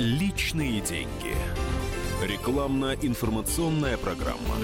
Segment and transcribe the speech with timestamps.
[0.00, 1.36] Личные деньги.
[2.22, 4.56] Рекламно-информационная программа.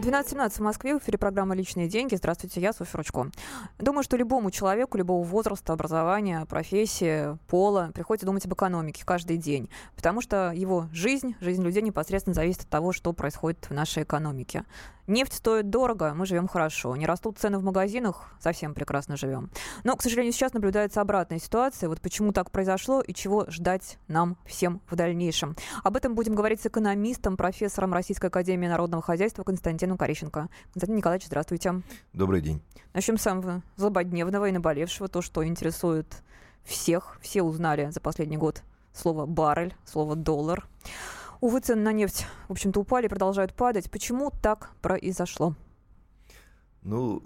[0.00, 2.16] 12.17 в Москве, в эфире программа «Личные деньги».
[2.16, 3.30] Здравствуйте, я Софья Ручко.
[3.78, 9.70] Думаю, что любому человеку, любого возраста, образования, профессии, пола приходится думать об экономике каждый день,
[9.94, 14.64] потому что его жизнь, жизнь людей непосредственно зависит от того, что происходит в нашей экономике.
[15.10, 16.94] Нефть стоит дорого, мы живем хорошо.
[16.94, 19.50] Не растут цены в магазинах, совсем прекрасно живем.
[19.82, 21.88] Но, к сожалению, сейчас наблюдается обратная ситуация.
[21.88, 25.56] Вот почему так произошло и чего ждать нам всем в дальнейшем.
[25.82, 30.48] Об этом будем говорить с экономистом, профессором Российской Академии Народного Хозяйства Константином Корещенко.
[30.74, 31.82] Константин Николаевич, здравствуйте.
[32.12, 32.62] Добрый день.
[32.94, 36.22] Начнем с самого злободневного и наболевшего, то, что интересует
[36.62, 37.18] всех.
[37.20, 40.68] Все узнали за последний год слово «баррель», слово «доллар».
[41.40, 43.90] Увы, цены на нефть, в общем-то, упали, продолжают падать.
[43.90, 45.54] Почему так произошло?
[46.82, 47.22] Ну,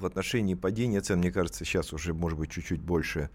[0.00, 3.30] в отношении падения цен, мне кажется, сейчас уже может быть чуть-чуть больше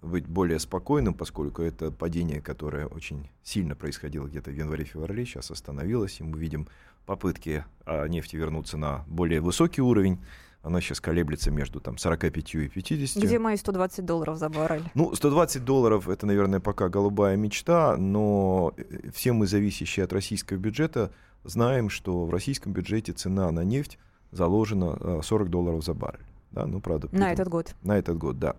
[0.00, 6.20] быть более спокойным, поскольку это падение, которое очень сильно происходило где-то в январе-феврале, сейчас остановилось,
[6.20, 6.68] и мы видим
[7.04, 10.18] попытки а, нефти вернуться на более высокий уровень.
[10.68, 13.22] Она сейчас колеблется между там, 45 и 50.
[13.22, 14.82] Где мои 120 долларов за баррель?
[14.92, 20.58] Ну, 120 долларов это, наверное, пока голубая мечта, но э, все мы, зависящие от российского
[20.58, 21.10] бюджета,
[21.44, 23.98] знаем, что в российском бюджете цена на нефть
[24.30, 26.26] заложена 40 э, долларов за баррель.
[26.50, 27.08] Да, ну, правда.
[27.12, 27.74] На этот год.
[27.82, 28.54] На этот год, да.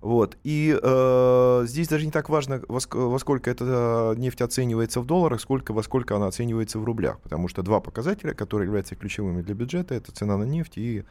[0.00, 0.38] Вот.
[0.44, 5.42] И э, здесь даже не так важно, во, во сколько эта нефть оценивается в долларах,
[5.42, 7.20] сколько, во сколько она оценивается в рублях.
[7.20, 11.04] Потому что два показателя, которые являются ключевыми для бюджета, это цена на нефть и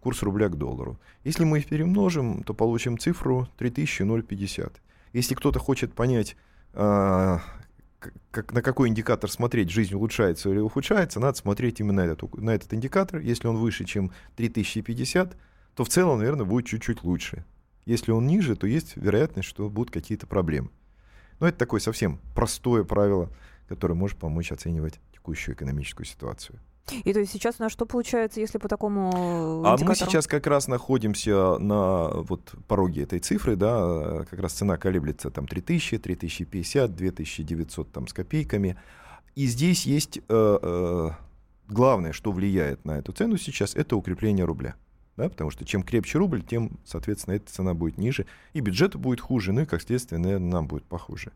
[0.00, 0.98] курс рубля к доллару.
[1.24, 4.80] Если мы их перемножим, то получим цифру 3050.
[5.12, 6.36] Если кто-то хочет понять,
[6.72, 7.38] э,
[8.30, 12.72] как, на какой индикатор смотреть, жизнь улучшается или ухудшается, надо смотреть именно этот, на этот
[12.72, 13.20] индикатор.
[13.20, 15.36] Если он выше, чем 3050,
[15.74, 17.44] то в целом, наверное, будет чуть-чуть лучше.
[17.86, 20.70] Если он ниже, то есть вероятность, что будут какие-то проблемы.
[21.40, 23.30] Но это такое совсем простое правило,
[23.68, 26.58] которое может помочь оценивать текущую экономическую ситуацию.
[27.04, 29.84] И то есть сейчас у нас что получается, если по такому индикатору?
[29.84, 34.76] А мы сейчас как раз находимся на вот пороге этой цифры, да, как раз цена
[34.76, 38.76] колеблется там 3000, 3050, 2900 там с копейками.
[39.34, 41.10] И здесь есть э, э,
[41.68, 44.74] главное, что влияет на эту цену сейчас, это укрепление рубля.
[45.16, 49.20] Да, потому что чем крепче рубль, тем, соответственно, эта цена будет ниже, и бюджету будет
[49.20, 51.32] хуже, ну и, как следствие, наверное, нам будет похуже.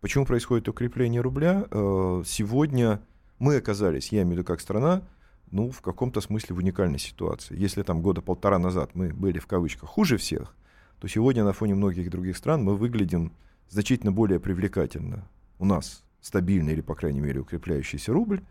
[0.00, 1.66] Почему происходит укрепление рубля?
[1.70, 3.00] Э, сегодня
[3.40, 5.02] мы оказались, я имею в виду как страна,
[5.50, 7.58] ну, в каком-то смысле в уникальной ситуации.
[7.58, 10.54] Если там года полтора назад мы были в кавычках хуже всех,
[11.00, 13.32] то сегодня на фоне многих других стран мы выглядим
[13.68, 15.26] значительно более привлекательно.
[15.58, 18.44] У нас стабильный или, по крайней мере, укрепляющийся рубль,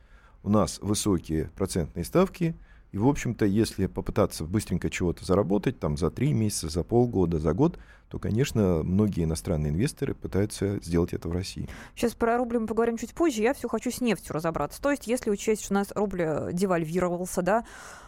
[0.43, 2.57] у нас высокие процентные ставки–
[2.91, 7.53] и, в общем-то, если попытаться быстренько чего-то заработать, там, за три месяца, за полгода, за
[7.53, 7.77] год,
[8.09, 11.69] то, конечно, многие иностранные инвесторы пытаются сделать это в России.
[11.95, 13.43] Сейчас про рубль мы поговорим чуть позже.
[13.43, 14.81] Я все хочу с нефтью разобраться.
[14.81, 17.63] То есть, если учесть, что у нас рубль э, девальвировался, да,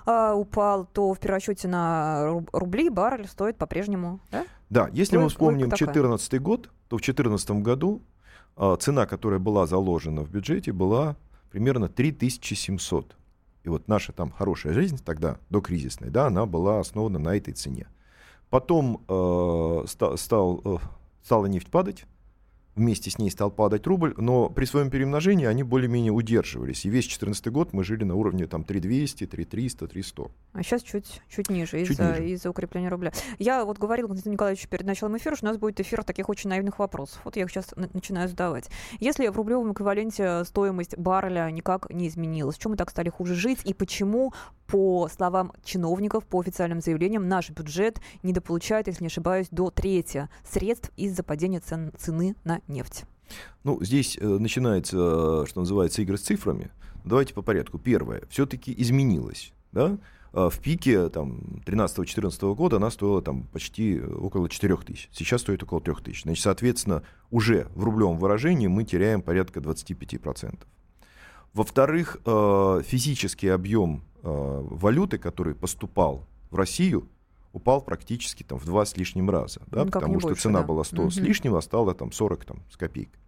[0.08, 4.46] а, упал, то в перерасчете на рубли баррель стоит по-прежнему, да?
[4.72, 8.02] Да, если Сколько, мы вспомним 2014 год, то в 2014 году
[8.56, 11.18] а, цена, которая была заложена в бюджете, была
[11.52, 13.16] примерно 3700
[13.64, 17.54] и вот наша там хорошая жизнь тогда, до кризисной, да, она была основана на этой
[17.54, 17.88] цене.
[18.50, 20.78] Потом э, ста, стал, э,
[21.24, 22.06] стала нефть падать,
[22.76, 26.86] вместе с ней стал падать рубль, но при своем перемножении они более-менее удерживались.
[26.86, 30.32] И весь 2014 год мы жили на уровне там 3200, 3300, 300.
[30.54, 33.12] А сейчас чуть, чуть ниже из-за из укрепления рубля.
[33.40, 36.50] Я вот говорил Константин Николаевич перед началом эфира, что у нас будет эфир таких очень
[36.50, 37.22] наивных вопросов.
[37.24, 38.70] Вот я их сейчас начинаю задавать.
[39.00, 43.60] Если в рублевом эквиваленте стоимость барреля никак не изменилась, чем мы так стали хуже жить
[43.64, 44.34] и почему
[44.72, 50.92] по словам чиновников, по официальным заявлениям, наш бюджет недополучает, если не ошибаюсь, до трети средств
[50.96, 53.04] из-за падения цен, цены на нефть.
[53.64, 56.72] Ну, здесь э, начинается, что называется, игры с цифрами.
[57.04, 57.80] Давайте по порядку.
[57.80, 58.24] Первое.
[58.30, 59.52] Все-таки изменилось.
[59.74, 59.98] Да?
[60.32, 65.10] А в пике там, 13-14 года она стоила там, почти около 4 тысяч.
[65.12, 66.24] Сейчас стоит около 3 тысяч.
[66.24, 70.60] Значит, соответственно, уже в рублевом выражении мы теряем порядка 25%.
[71.54, 77.08] Во-вторых, э, физический объем э, валюты, который поступал в Россию,
[77.54, 79.62] упал практически там, в два с лишним раза.
[79.68, 80.68] Да, ну, потому что больше, цена да.
[80.68, 81.12] была 100 угу.
[81.12, 83.20] с лишним, а стала там, 40 там, с копейкой.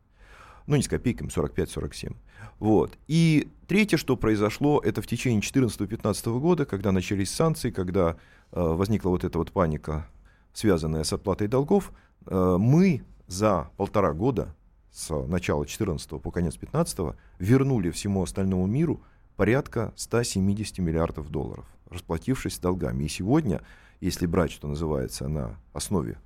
[0.65, 2.15] Ну, не с копейками, 45-47.
[2.59, 2.97] Вот.
[3.07, 8.15] И третье, что произошло, это в течение 2014-2015 года, когда начались санкции, когда
[8.51, 10.07] э, возникла вот эта вот паника,
[10.53, 11.91] связанная с оплатой долгов,
[12.27, 14.55] э, мы за полтора года
[14.89, 19.01] с начала 14 по конец 15 вернули всему остальному миру
[19.35, 23.05] порядка 170 миллиардов долларов, расплатившись долгами.
[23.05, 23.61] И сегодня,
[24.01, 26.17] если брать, что называется, на основе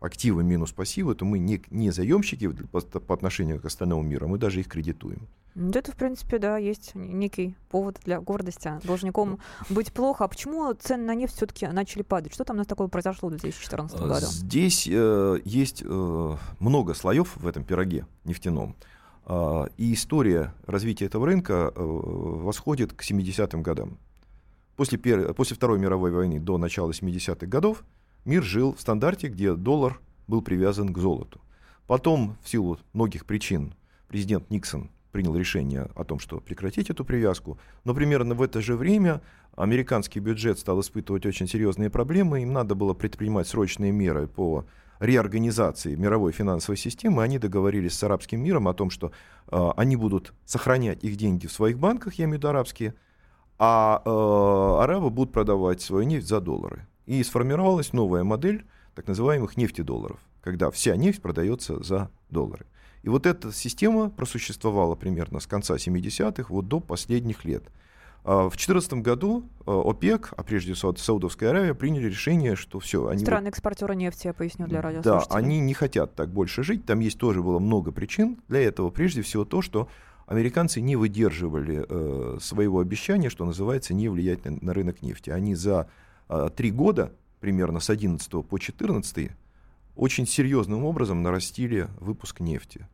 [0.00, 4.28] активы минус пассивы, то мы не, не заемщики по, по отношению к остальному миру, а
[4.28, 5.26] мы даже их кредитуем.
[5.56, 8.72] Это, в принципе, да, есть некий повод для гордости.
[8.82, 9.38] Должником
[9.68, 10.24] быть плохо.
[10.24, 12.34] А почему цены на нефть все-таки начали падать?
[12.34, 14.26] Что там у нас такое произошло в 2014 а, году?
[14.26, 18.74] Здесь э, есть э, много слоев в этом пироге нефтяном.
[19.26, 23.98] Э, и история развития этого рынка э, восходит к 70-м годам.
[24.76, 25.32] После, пер...
[25.34, 27.84] После Второй мировой войны до начала 70-х годов
[28.24, 31.40] мир жил в стандарте, где доллар был привязан к золоту.
[31.86, 33.74] Потом, в силу многих причин,
[34.08, 37.58] президент Никсон принял решение о том, что прекратить эту привязку.
[37.84, 39.20] Но примерно в это же время
[39.54, 42.42] американский бюджет стал испытывать очень серьезные проблемы.
[42.42, 44.64] Им надо было предпринимать срочные меры по
[45.00, 47.22] реорганизации мировой финансовой системы.
[47.22, 49.12] Они договорились с арабским миром о том, что
[49.50, 52.94] э, они будут сохранять их деньги в своих банках, я имею в виду арабские,
[53.58, 56.86] а э, арабы будут продавать свою нефть за доллары.
[57.06, 58.64] И сформировалась новая модель
[58.94, 62.66] так называемых нефтедолларов, когда вся нефть продается за доллары.
[63.02, 67.64] И вот эта система просуществовала примерно с конца 70-х вот до последних лет.
[68.24, 73.06] А, в 2014 году а, ОПЕК, а прежде всего Саудовская Аравия, приняли решение, что все.
[73.06, 75.28] Они Страны экспортеры нефти, я поясню для радиослушателей.
[75.30, 76.86] Да, они не хотят так больше жить.
[76.86, 78.88] Там есть тоже было много причин для этого.
[78.88, 79.88] Прежде всего то, что
[80.26, 85.28] американцы не выдерживали э, своего обещания, что называется, не влиять на, на рынок нефти.
[85.28, 85.90] Они за
[86.30, 89.32] э, три года, примерно с 11 по 14,
[89.96, 92.88] очень серьезным образом нарастили выпуск нефти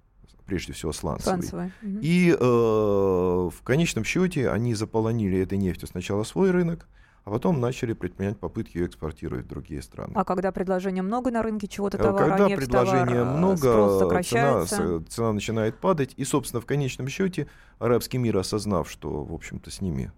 [0.51, 1.45] прежде всего сланцевый.
[1.45, 1.73] сланцевый.
[2.03, 6.89] И э, в конечном счете они заполонили этой нефтью сначала свой рынок,
[7.23, 10.13] а потом начали предпринять попытки ее экспортировать в другие страны.
[10.17, 14.67] А когда предложения много на рынке чего-то э, товара, когда нефть, предложения товар, много, цена,
[15.09, 17.47] цена начинает падать, и, собственно, в конечном счете
[17.79, 20.11] арабский мир, осознав, что, в общем-то, с ними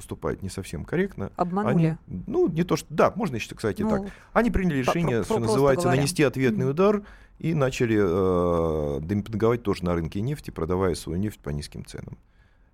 [0.00, 1.30] поступает не совсем корректно.
[1.36, 1.98] Обманули?
[2.06, 2.86] Они, ну, не то, что...
[2.88, 4.12] Да, можно еще, кстати, ну, так.
[4.32, 6.00] Они приняли решение, что называется, говоря.
[6.00, 6.70] нанести ответный mm-hmm.
[6.70, 7.02] удар
[7.38, 12.16] и начали э, демпинговать тоже на рынке нефти, продавая свою нефть по низким ценам.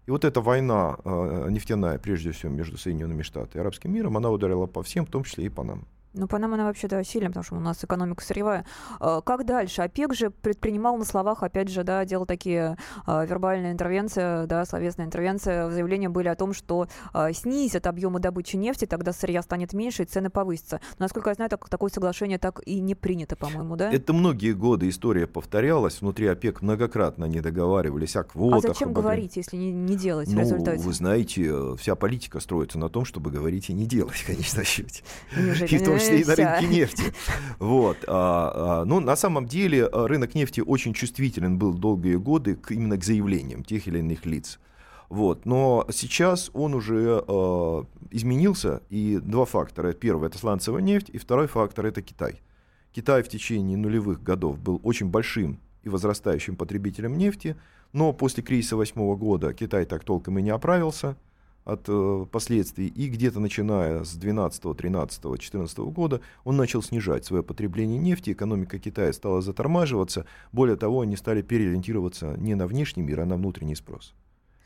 [0.06, 4.30] И вот эта война э, нефтяная, прежде всего, между Соединенными Штатами и арабским миром, она
[4.30, 5.84] ударила по всем, в том числе и по нам.
[6.16, 8.64] Ну, по нам она вообще, да, сильная, потому что у нас экономика сырьевая.
[9.00, 9.82] А, как дальше?
[9.82, 15.06] ОПЕК же предпринимал на словах, опять же, да, делал такие а, вербальные интервенции, да, словесные
[15.06, 15.70] интервенции.
[15.70, 20.06] Заявления были о том, что а, снизят объемы добычи нефти, тогда сырья станет меньше и
[20.06, 20.80] цены повысятся.
[20.98, 23.92] Но, насколько я знаю, так, такое соглашение так и не принято, по-моему, да?
[23.92, 26.00] Это многие годы история повторялась.
[26.00, 28.64] Внутри ОПЕК многократно не договаривались о квотах.
[28.64, 30.82] А зачем говорить, если не, не делать ну, в результате?
[30.82, 35.02] вы знаете, вся политика строится на том, чтобы говорить и не делать, конечно, счете.
[35.36, 37.02] И в том числе и на рынке нефти.
[37.58, 37.98] Вот.
[38.06, 42.96] А, а, ну, на самом деле а, рынок нефти очень чувствителен был долгие годы именно
[42.96, 44.58] к заявлениям тех или иных лиц.
[45.08, 45.46] Вот.
[45.46, 49.92] Но сейчас он уже э, изменился, и два фактора.
[49.92, 52.40] Первый– это сланцевая нефть, и второй фактор– это Китай.
[52.92, 57.56] Китай в течение нулевых годов был очень большим и возрастающим потребителем нефти,
[57.92, 61.16] но после кризиса восьмого года Китай так толком и не оправился–
[61.66, 67.42] от э, последствий, и где-то начиная с 12, 13, 14 года он начал снижать свое
[67.42, 73.20] потребление нефти, экономика Китая стала затормаживаться, более того, они стали переориентироваться не на внешний мир,
[73.20, 74.14] а на внутренний спрос.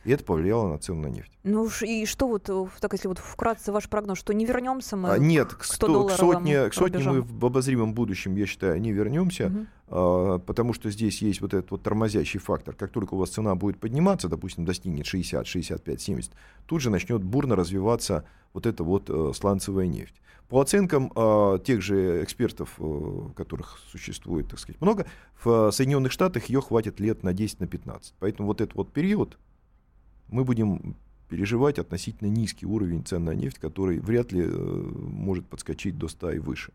[0.04, 1.30] И это повлияло на цену на нефть.
[1.42, 5.10] Ну и что вот, э, так если вот вкратце ваш прогноз, что не вернемся мы
[5.10, 8.92] а, Нет, к, 100 к сотне, к сотне мы в обозримом будущем, я считаю, не
[8.92, 9.66] вернемся, угу.
[9.88, 12.74] а, потому что здесь есть вот этот вот тормозящий фактор.
[12.74, 16.32] Как только у вас цена будет подниматься, допустим, достигнет 60, 65, 70,
[16.66, 20.14] тут же начнет бурно развиваться вот эта вот а, сланцевая нефть.
[20.50, 25.06] По оценкам а, тех же экспертов, а, которых существует, так сказать, много,
[25.44, 28.14] в Соединенных Штатах ее хватит лет на 10, на 15.
[28.18, 29.38] Поэтому вот этот вот период,
[30.30, 30.96] мы будем
[31.28, 36.32] переживать относительно низкий уровень цен на нефть, который вряд ли э, может подскочить до 100
[36.32, 36.72] и выше.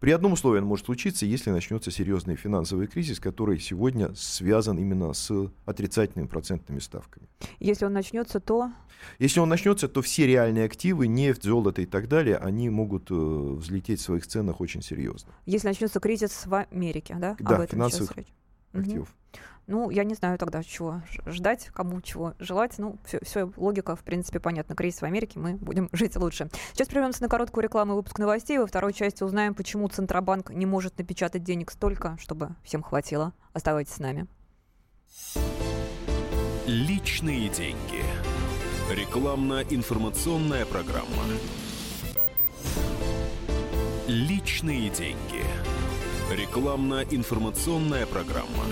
[0.00, 5.12] При одном условии он может случиться, если начнется серьезный финансовый кризис, который сегодня связан именно
[5.12, 7.28] с отрицательными процентными ставками.
[7.58, 8.72] Если он начнется, то?
[9.18, 13.14] Если он начнется, то все реальные активы, нефть, золото и так далее, они могут э,
[13.14, 15.32] взлететь в своих ценах очень серьезно.
[15.46, 17.36] Если начнется кризис в Америке, да?
[17.38, 18.12] Да, Об этом финансовых
[18.74, 19.08] активов.
[19.08, 19.40] Угу.
[19.66, 22.74] Ну, я не знаю тогда, чего ждать, кому чего желать.
[22.78, 24.74] Ну, все, все логика, в принципе, понятна.
[24.74, 26.48] Кризис в Америке, мы будем жить лучше.
[26.72, 28.58] Сейчас прервемся на короткую рекламу и выпуск новостей.
[28.58, 33.32] Во второй части узнаем, почему Центробанк не может напечатать денег столько, чтобы всем хватило.
[33.52, 34.26] Оставайтесь с нами.
[36.66, 38.04] Личные деньги.
[38.90, 41.24] Рекламно-информационная программа.
[44.06, 45.44] Личные деньги.
[46.30, 48.64] Рекламно-информационная программа.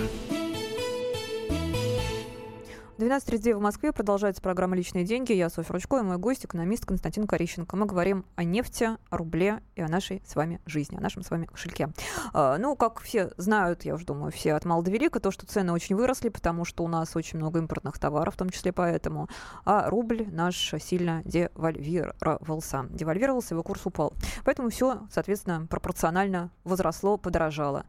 [3.03, 3.91] 12.32 в Москве.
[3.91, 5.33] Продолжается программа «Личные деньги».
[5.33, 7.75] Я Софья Ручко и мой гость, экономист Константин Корищенко.
[7.75, 11.29] Мы говорим о нефти, о рубле и о нашей с вами жизни, о нашем с
[11.29, 11.89] вами кошельке.
[12.31, 15.45] А, ну, как все знают, я уже думаю, все от мала до велика, то, что
[15.45, 19.27] цены очень выросли, потому что у нас очень много импортных товаров, в том числе поэтому.
[19.65, 22.85] А рубль наш сильно девальвировался.
[22.89, 24.13] Девальвировался, его курс упал.
[24.45, 27.85] Поэтому все, соответственно, пропорционально возросло, подорожало.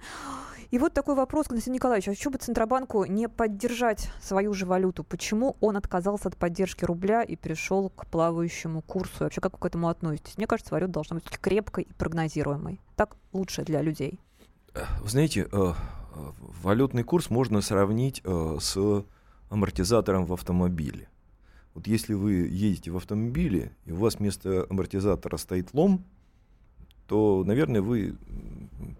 [0.74, 5.04] И вот такой вопрос, Константин Николаевич, а что бы Центробанку не поддержать свою же валюту?
[5.04, 9.18] Почему он отказался от поддержки рубля и перешел к плавающему курсу?
[9.20, 10.36] И вообще, как вы к этому относитесь?
[10.36, 12.80] Мне кажется, валюта должна быть крепкой и прогнозируемой.
[12.96, 14.18] Так лучше для людей.
[15.00, 15.72] Вы знаете, э,
[16.64, 19.04] валютный курс можно сравнить э, с
[19.50, 21.08] амортизатором в автомобиле.
[21.74, 26.04] Вот если вы едете в автомобиле, и у вас вместо амортизатора стоит лом,
[27.06, 28.16] то, наверное, вы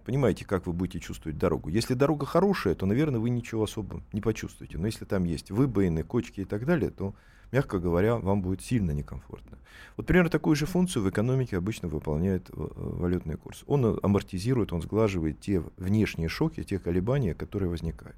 [0.05, 1.69] понимаете, как вы будете чувствовать дорогу.
[1.69, 4.77] Если дорога хорошая, то, наверное, вы ничего особо не почувствуете.
[4.77, 7.15] Но если там есть выбоины, кочки и так далее, то,
[7.51, 9.57] мягко говоря, вам будет сильно некомфортно.
[9.97, 13.63] Вот примерно такую же функцию в экономике обычно выполняет э, валютный курс.
[13.65, 18.17] Он амортизирует, он сглаживает те внешние шоки, те колебания, которые возникают.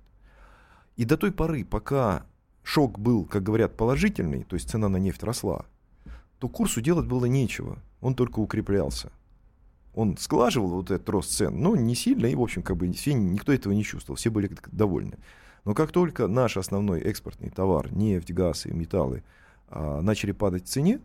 [0.98, 2.25] И до той поры, пока
[2.63, 5.65] шок был, как говорят, положительный, то есть цена на нефть росла,
[6.39, 9.12] то курсу делать было нечего, он только укреплялся
[9.98, 13.13] он сглаживал вот этот рост цен, но не сильно, и, в общем, как бы все,
[13.13, 15.18] никто этого не чувствовал, все были довольны.
[15.66, 19.24] Но как только наш основной экспортный товар, нефть, газ и металлы,
[19.70, 21.00] а, начали падать в цене,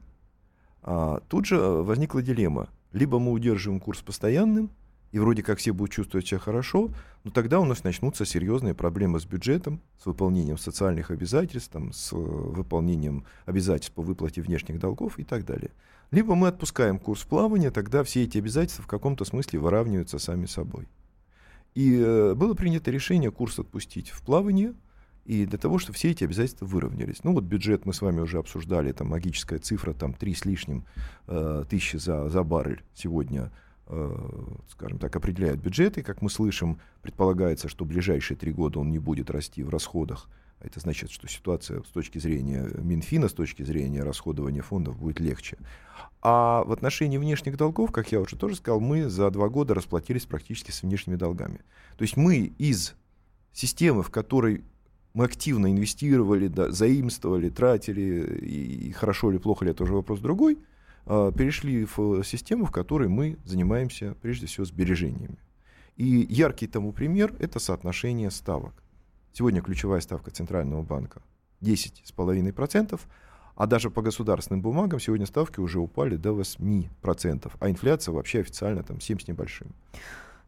[0.83, 2.69] а, тут же возникла дилемма.
[2.93, 4.71] Либо мы удерживаем курс постоянным,
[5.11, 6.91] и вроде как все будут чувствовать себя хорошо,
[7.25, 12.13] но тогда у нас начнутся серьезные проблемы с бюджетом, с выполнением социальных обязательств, там, с
[12.13, 15.71] выполнением обязательств по выплате внешних долгов и так далее.
[16.12, 20.87] Либо мы отпускаем курс плавания, тогда все эти обязательства в каком-то смысле выравниваются сами собой.
[21.75, 24.75] И э, было принято решение курс отпустить в плавание,
[25.25, 27.25] и для того, чтобы все эти обязательства выровнялись.
[27.25, 30.85] Ну вот бюджет мы с вами уже обсуждали, там магическая цифра, там 3 с лишним
[31.28, 33.50] э, тысячи за, за баррель сегодня,
[33.87, 34.14] э,
[34.69, 36.02] скажем так, определяют бюджеты.
[36.02, 40.28] Как мы слышим, предполагается, что в ближайшие три года он не будет расти в расходах.
[40.62, 45.59] Это значит, что ситуация с точки зрения Минфина, с точки зрения расходования фондов будет легче.
[46.21, 50.25] А в отношении внешних долгов, как я уже тоже сказал, мы за два года расплатились
[50.25, 51.61] практически с внешними долгами.
[51.97, 52.95] То есть мы из
[53.52, 54.62] системы, в которой
[55.14, 60.59] мы активно инвестировали, да, заимствовали, тратили, и, хорошо или плохо ли, это уже вопрос другой,
[61.07, 65.38] э, перешли в систему, в которой мы занимаемся прежде всего сбережениями.
[65.97, 68.82] И яркий тому пример– это соотношение ставок.
[69.33, 71.23] Сегодня ключевая ставка Центрального банка
[71.62, 73.01] 10,5%,
[73.55, 78.83] а даже по государственным бумагам сегодня ставки уже упали до 8%, а инфляция вообще официально
[78.83, 79.75] там 7 с небольшим.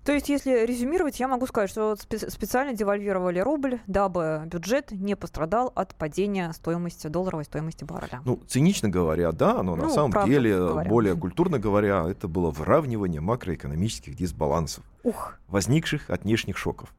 [0.05, 5.73] То есть, если резюмировать, я могу сказать, что специально девальвировали рубль, дабы бюджет не пострадал
[5.75, 8.21] от падения стоимости долларовой стоимости барреля.
[8.25, 10.91] Ну, цинично говоря, да, но ну, на самом деле, говоря.
[10.91, 15.39] более культурно говоря, это было выравнивание макроэкономических дисбалансов, Ух.
[15.49, 16.95] возникших от внешних шоков.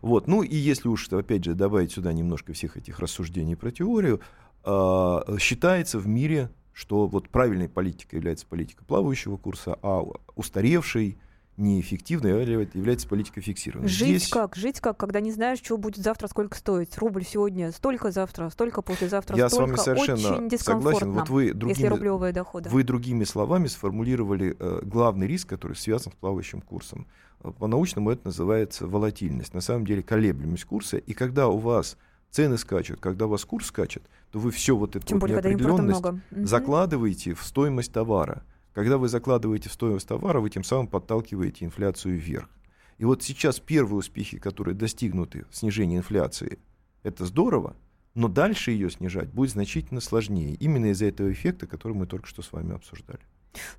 [0.00, 0.26] Вот.
[0.26, 4.20] Ну и если уж, опять же, добавить сюда немножко всех этих рассуждений про теорию,
[4.64, 11.18] э, считается в мире, что вот правильной политикой является политика плавающего курса, а устаревшей
[11.56, 13.88] неэффективной а является политика фиксированной.
[13.88, 14.28] Жить Здесь...
[14.28, 14.56] как?
[14.56, 16.96] Жить как, когда не знаешь, что будет завтра, сколько стоить.
[16.98, 19.72] Рубль сегодня столько, завтра столько, послезавтра Я столько.
[19.72, 21.12] Я с вами совершенно согласен.
[21.12, 22.68] Вот вы другими, если рублевые доходы.
[22.68, 27.06] Вы другими словами сформулировали э, главный риск, который связан с плавающим курсом.
[27.40, 29.54] Э, по-научному это называется волатильность.
[29.54, 30.98] На самом деле колеблемость курса.
[30.98, 31.96] И когда у вас
[32.30, 35.36] цены скачут, когда у вас курс скачет, то вы все вот эту Тем вот более,
[35.36, 38.42] неопределенность закладываете в стоимость товара.
[38.76, 42.50] Когда вы закладываете в стоимость товара, вы тем самым подталкиваете инфляцию вверх.
[42.98, 46.58] И вот сейчас первые успехи, которые достигнуты в снижении инфляции,
[47.02, 47.74] это здорово,
[48.12, 50.56] но дальше ее снижать будет значительно сложнее.
[50.56, 53.20] Именно из-за этого эффекта, который мы только что с вами обсуждали.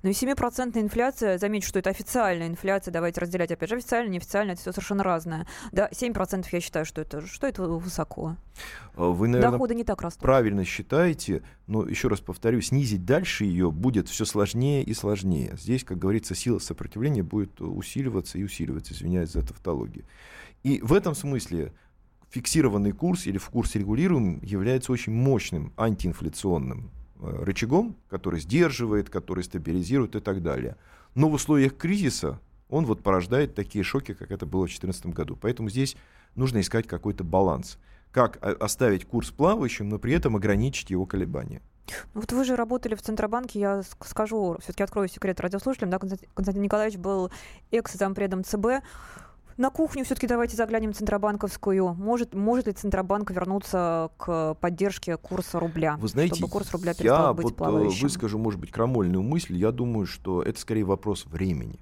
[0.02, 4.52] Ну и 7% инфляция, замечу, что это официальная инфляция, давайте разделять, опять же, официально, неофициально,
[4.52, 5.46] это все совершенно разное.
[5.72, 8.36] Да, 7% я считаю, что это, что это высоко.
[8.96, 10.22] А вы, наверное, Доходы не так растут.
[10.22, 15.56] правильно считаете, но еще раз повторю, снизить дальше ее будет все сложнее и сложнее.
[15.58, 20.04] Здесь, как говорится, сила сопротивления будет усиливаться и усиливаться, извиняюсь за тавтологию.
[20.62, 21.72] И в этом смысле
[22.30, 30.16] фиксированный курс или в курс регулируем является очень мощным антиинфляционным рычагом, который сдерживает, который стабилизирует
[30.16, 30.76] и так далее.
[31.14, 35.36] Но в условиях кризиса он вот порождает такие шоки, как это было в 2014 году.
[35.40, 35.96] Поэтому здесь
[36.34, 37.78] нужно искать какой-то баланс.
[38.10, 41.60] Как оставить курс плавающим, но при этом ограничить его колебания.
[42.14, 46.62] Ну вот вы же работали в Центробанке, я скажу, все-таки открою секрет радиослушателям, да, Константин
[46.62, 47.30] Николаевич был
[47.70, 48.82] экс-зампредом ЦБ.
[49.58, 51.92] На кухню все-таки давайте заглянем Центробанковскую.
[51.94, 55.96] Может, может ли Центробанк вернуться к поддержке курса рубля?
[55.98, 58.02] Вы знаете, чтобы курс рубля я быть вот э, плавающим?
[58.04, 59.56] выскажу, может быть, крамольную мысль.
[59.56, 61.80] Я думаю, что это скорее вопрос времени.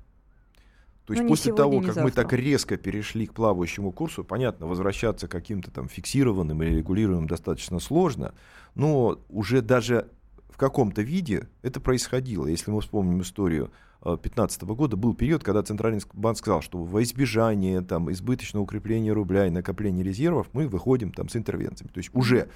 [1.05, 2.23] То есть Ну, после сегодня, того, как мы завтра.
[2.23, 7.79] так резко перешли к плавающему курсу, понятно, возвращаться к каким-то там фиксированным или регулируемым достаточно
[7.79, 8.33] сложно,
[8.75, 10.09] но уже даже
[10.49, 12.47] в каком-то виде это происходило.
[12.47, 13.71] Если мы вспомним историю
[14.03, 19.47] 2015 года, был период, когда Центральный банк сказал, что во избежание там, избыточного укрепления рубля
[19.47, 21.91] и накопления резервов мы выходим там, с интервенциями.
[21.93, 22.49] То есть уже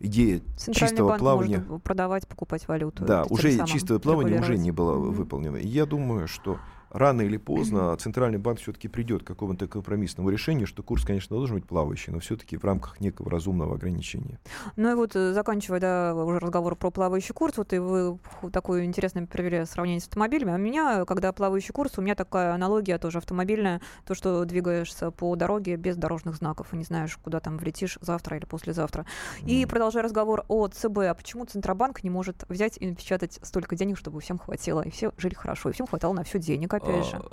[0.00, 0.40] идея
[0.72, 1.64] чистого банк плавания...
[1.82, 3.04] продавать, покупать валюту.
[3.04, 5.56] Да, уже чистое плавание уже не было выполнено.
[5.56, 6.58] И я думаю, что
[6.94, 11.56] рано или поздно Центральный банк все-таки придет к какому-то компромиссному решению, что курс, конечно, должен
[11.56, 14.38] быть плавающий, но все-таки в рамках некого разумного ограничения.
[14.76, 18.18] Ну и вот, э, заканчивая, да, уже разговор про плавающий курс, вот и вы
[18.52, 20.52] такое интересное привели сравнение с автомобилями.
[20.52, 25.10] А у меня, когда плавающий курс, у меня такая аналогия тоже автомобильная, то, что двигаешься
[25.10, 29.04] по дороге без дорожных знаков и не знаешь, куда там влетишь завтра или послезавтра.
[29.44, 29.68] И М.
[29.68, 34.20] продолжая разговор о ЦБ, а почему Центробанк не может взять и напечатать столько денег, чтобы
[34.20, 37.16] всем хватило, и все жили хорошо, и всем хватало на все денег, опять же.
[37.16, 37.30] А,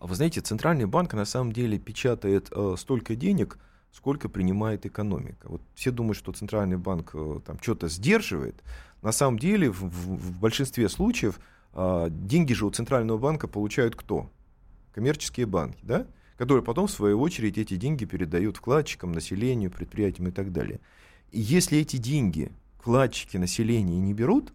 [0.00, 3.58] а вы знаете, Центральный банк на самом деле печатает э, столько денег,
[3.92, 5.48] сколько принимает экономика.
[5.48, 8.62] Вот все думают, что Центральный банк э, там что-то сдерживает.
[9.02, 11.38] На самом деле, в, в- большинстве случаев
[11.72, 14.30] а, деньги же у Центрального банка получают кто?
[14.92, 16.06] Коммерческие банки, да?
[16.36, 20.80] Которые потом, в свою очередь, эти деньги передают вкладчикам, населению, предприятиям и так далее.
[21.30, 24.52] И если эти деньги вкладчики, население не берут,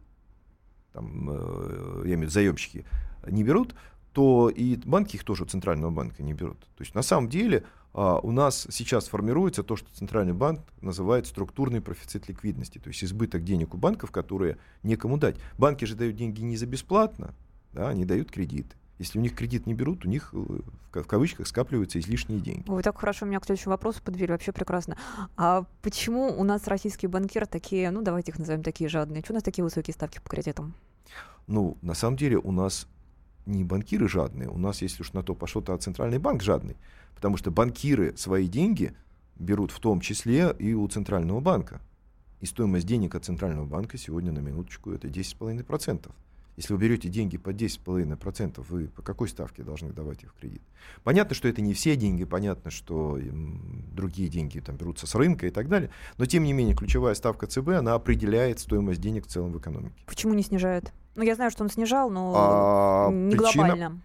[0.92, 2.86] там, э, я имею в виду заемщики,
[3.28, 3.76] не берут,
[4.13, 6.60] то и банки их тоже у Центрального банка не берут.
[6.60, 11.27] То есть на самом деле а, у нас сейчас формируется то, что Центральный банк называет
[11.27, 15.38] структурный профицит ликвидности, то есть избыток денег у банков, которые некому дать.
[15.58, 17.34] Банки же дают деньги не за бесплатно,
[17.74, 18.75] да, они дают кредиты.
[19.00, 22.39] Если у них кредит не берут, у них э, в ка- в кавычках скапливаются излишние
[22.39, 22.63] деньги.
[22.70, 24.98] Вы так хорошо меня к следующему вопросу подвели, вообще прекрасно.
[25.36, 29.24] А почему у нас российские банкиры такие, ну давайте их назовем такие жадные?
[29.24, 30.75] Что у нас такие высокие ставки по кредитам?
[31.48, 32.88] Ну, на самом деле у нас
[33.46, 36.78] не банкиры жадные, у нас, если уж на то пошло, то Центральный банк жадный.
[37.16, 38.94] Потому что банкиры свои деньги
[39.36, 41.82] берут в том числе и у Центрального банка.
[42.39, 46.12] И стоимость денег от Центрального банка сегодня на минуточку это 10,5%.
[46.56, 50.62] Если вы берете деньги по 10,5%, вы по какой ставке должны давать их в кредит?
[51.04, 53.17] Понятно, что это не все деньги, понятно, что
[53.91, 57.48] другие деньги там берутся с рынка и так далее, но тем не менее ключевая ставка
[57.48, 59.96] ЦБ, она определяет стоимость денег в целом в экономике.
[60.06, 60.94] Почему не снижает?
[61.15, 64.02] Ну, я знаю, что он снижал, но А не причина- глобально.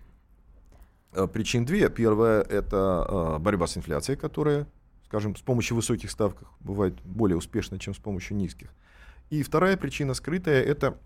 [1.12, 1.88] Э, Причин две.
[1.88, 4.66] Первая– это э, борьба с инфляцией, которая,
[5.06, 8.68] скажем, с помощью высоких ставок бывает более успешна, чем с помощью низких.
[9.30, 10.98] И вторая причина скрытая– это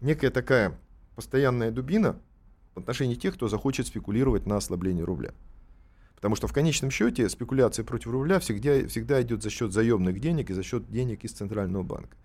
[0.00, 0.78] некая такая
[1.14, 2.16] постоянная дубина
[2.74, 5.32] в отношении тех, кто захочет спекулировать на ослаблении рубля.
[6.14, 10.50] Потому что в конечном счете спекуляция против рубля всегда, всегда идет за счет заемных денег
[10.50, 12.16] и за счет денег из Центрального банка.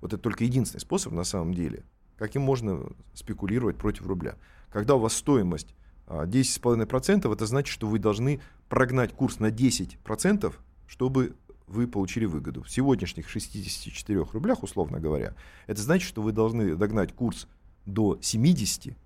[0.00, 1.84] Вот это только единственный способ на самом деле,
[2.22, 2.80] каким можно
[3.14, 4.36] спекулировать против рубля.
[4.70, 5.74] Когда у вас стоимость
[6.06, 10.54] а, 10,5%, это значит, что вы должны прогнать курс на 10%,
[10.86, 11.34] чтобы
[11.66, 12.62] вы получили выгоду.
[12.62, 15.34] В сегодняшних 64 рублях, условно говоря,
[15.66, 17.48] это значит, что вы должны догнать курс
[17.86, 18.96] до 70,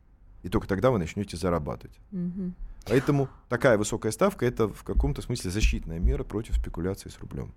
[0.42, 1.98] и только тогда вы начнете зарабатывать.
[2.10, 2.54] Мгм.
[2.86, 7.54] Поэтому такая высокая ставка это в каком-то смысле защитная мера против спекуляции с рублем.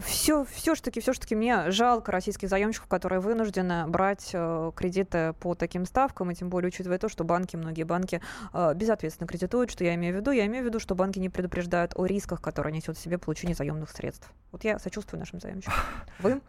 [0.00, 5.54] Все, все таки все таки мне жалко российских заемщиков, которые вынуждены брать э, кредиты по
[5.54, 8.22] таким ставкам, и тем более учитывая то, что банки, многие банки
[8.54, 9.70] э, безответственно кредитуют.
[9.70, 10.30] Что я имею в виду?
[10.30, 13.54] Я имею в виду, что банки не предупреждают о рисках, которые несет в себе получение
[13.54, 14.30] заемных средств.
[14.50, 15.74] Вот я сочувствую нашим заемщикам.
[16.20, 16.40] Вы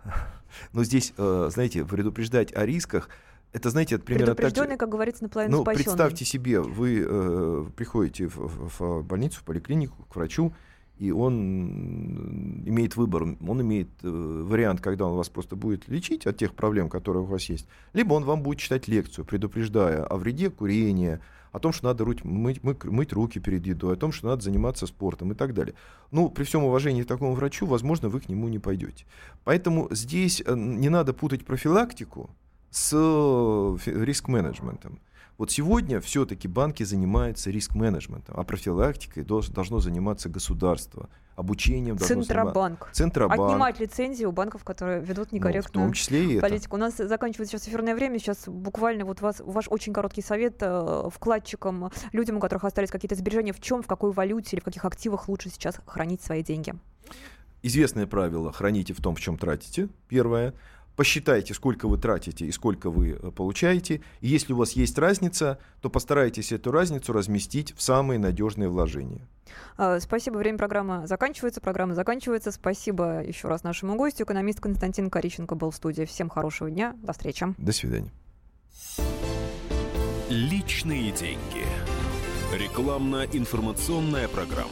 [0.71, 3.09] Но здесь, э, знаете, предупреждать о рисках,
[3.51, 5.83] это, знаете, это примерно так же- предупрежденный, как говорится, наполовину Ну, спасенный.
[5.83, 10.53] представьте себе, вы э, приходите в, в- в больницу, в поликлинику, к врачу,
[10.97, 16.37] и он имеет выбор, он имеет э, вариант, когда он вас просто будет лечить от
[16.37, 20.49] тех проблем, которые у вас есть, либо он вам будет читать лекцию, предупреждая о вреде
[20.49, 21.19] курения,
[21.51, 24.41] о том, что надо руть- мыть, мыть, мыть руки перед едой, о том, что надо
[24.41, 25.75] заниматься спортом и так далее.
[26.11, 29.05] Ну, при всем уважении к такому врачу, возможно, вы к нему не пойдете.
[29.43, 32.29] Поэтому здесь э, не надо путать профилактику
[32.71, 34.99] с э, риск-менеджментом.
[35.37, 42.89] Вот сегодня все-таки банки занимаются риск-менеджментом, а профилактикой долж- должно заниматься государство, обучением Центробанк.
[42.93, 46.41] Центробанк, Отнимать лицензии у банков, которые ведут ну, в некорректную том числе и это.
[46.41, 46.75] политику.
[46.75, 48.19] У нас заканчивается сейчас эфирное время.
[48.19, 53.15] Сейчас буквально вот вас, ваш очень короткий совет э, вкладчикам, людям, у которых остались какие-то
[53.15, 56.75] сбережения, в чем, в какой валюте или в каких активах лучше сейчас хранить свои деньги.
[57.63, 60.53] Известное правило– храните в том, в чем тратите, первое.
[60.95, 64.01] Посчитайте, сколько вы тратите и сколько вы э, получаете.
[64.21, 69.27] И если у вас есть разница, то постарайтесь эту разницу разместить в самые надежные вложения.
[69.77, 70.37] А, спасибо.
[70.37, 71.61] Время программы заканчивается.
[71.61, 72.51] Программа заканчивается.
[72.51, 74.23] Спасибо еще раз нашему гостю.
[74.23, 76.05] Экономист Константин Кориченко был в студии.
[76.05, 76.95] Всем хорошего дня.
[77.01, 77.47] До встречи.
[77.57, 78.11] До свидания.
[80.29, 81.65] Личные деньги.
[82.53, 84.69] Рекламно-информационная программа.